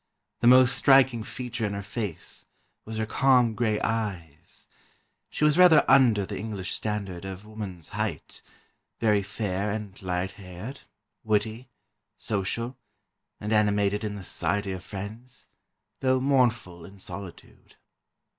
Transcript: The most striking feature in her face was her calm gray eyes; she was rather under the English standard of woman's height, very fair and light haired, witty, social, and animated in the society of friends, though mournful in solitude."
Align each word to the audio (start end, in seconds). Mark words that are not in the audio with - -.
The 0.39 0.47
most 0.47 0.75
striking 0.75 1.21
feature 1.21 1.63
in 1.63 1.73
her 1.75 1.83
face 1.83 2.47
was 2.85 2.97
her 2.97 3.05
calm 3.05 3.53
gray 3.53 3.79
eyes; 3.81 4.67
she 5.29 5.43
was 5.45 5.59
rather 5.59 5.85
under 5.87 6.25
the 6.25 6.39
English 6.39 6.71
standard 6.71 7.23
of 7.23 7.45
woman's 7.45 7.89
height, 7.89 8.41
very 8.99 9.21
fair 9.21 9.69
and 9.69 10.01
light 10.01 10.31
haired, 10.31 10.79
witty, 11.23 11.69
social, 12.17 12.77
and 13.39 13.53
animated 13.53 14.03
in 14.03 14.15
the 14.15 14.23
society 14.23 14.71
of 14.71 14.83
friends, 14.83 15.45
though 15.99 16.19
mournful 16.19 16.83
in 16.83 16.97
solitude." 16.97 17.75